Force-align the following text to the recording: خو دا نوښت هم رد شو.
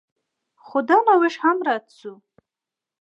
خو 0.65 0.77
دا 0.89 0.97
نوښت 1.05 1.39
هم 1.43 1.57
رد 1.67 1.85
شو. 1.97 2.13